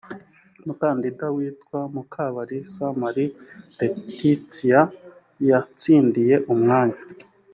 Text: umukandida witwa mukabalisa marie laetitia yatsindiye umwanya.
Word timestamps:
umukandida 0.61 1.25
witwa 1.35 1.79
mukabalisa 1.93 2.85
marie 3.01 3.35
laetitia 3.77 4.79
yatsindiye 5.49 6.35
umwanya. 6.53 6.99